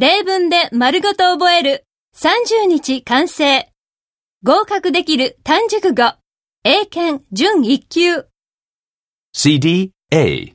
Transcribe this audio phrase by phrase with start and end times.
[0.00, 1.84] 例文で丸ごと覚える
[2.16, 3.68] 30日完成。
[4.42, 6.14] 合格できる単熟語。
[6.64, 8.24] 英検準1級。
[9.34, 10.54] CD A